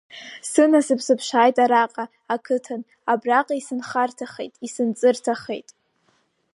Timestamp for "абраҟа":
3.11-3.55